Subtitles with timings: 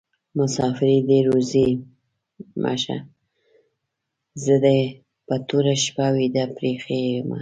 [0.39, 1.67] مسافري دي روزي
[2.63, 2.97] مشه:
[4.43, 4.79] زه دي
[5.27, 7.29] په توره شپه ويده پریښي يمه